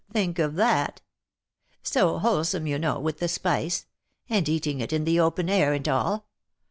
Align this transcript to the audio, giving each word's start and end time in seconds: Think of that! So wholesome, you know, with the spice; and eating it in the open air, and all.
Think 0.11 0.39
of 0.39 0.55
that! 0.55 0.99
So 1.83 2.17
wholesome, 2.17 2.65
you 2.65 2.79
know, 2.79 2.97
with 2.99 3.19
the 3.19 3.27
spice; 3.27 3.85
and 4.29 4.49
eating 4.49 4.79
it 4.79 4.91
in 4.91 5.03
the 5.03 5.19
open 5.19 5.47
air, 5.47 5.73
and 5.73 5.87
all. 5.87 6.25